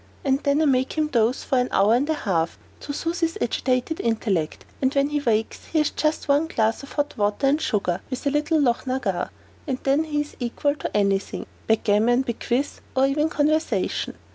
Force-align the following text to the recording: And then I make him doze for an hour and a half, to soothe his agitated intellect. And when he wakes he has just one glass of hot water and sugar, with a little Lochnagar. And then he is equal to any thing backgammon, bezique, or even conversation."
And 0.25 0.39
then 0.41 0.63
I 0.63 0.65
make 0.65 0.93
him 0.93 1.09
doze 1.09 1.43
for 1.43 1.59
an 1.59 1.67
hour 1.71 1.93
and 1.93 2.09
a 2.09 2.15
half, 2.15 2.57
to 2.79 2.91
soothe 2.91 3.19
his 3.19 3.37
agitated 3.39 3.99
intellect. 4.01 4.65
And 4.81 4.91
when 4.95 5.09
he 5.09 5.19
wakes 5.19 5.65
he 5.67 5.77
has 5.77 5.91
just 5.91 6.27
one 6.27 6.47
glass 6.47 6.81
of 6.81 6.93
hot 6.93 7.15
water 7.19 7.45
and 7.45 7.61
sugar, 7.61 8.01
with 8.09 8.25
a 8.25 8.31
little 8.31 8.59
Lochnagar. 8.59 9.29
And 9.67 9.77
then 9.83 10.05
he 10.05 10.21
is 10.21 10.35
equal 10.39 10.73
to 10.77 10.97
any 10.97 11.19
thing 11.19 11.45
backgammon, 11.67 12.23
bezique, 12.23 12.81
or 12.95 13.05
even 13.05 13.29
conversation." 13.29 14.15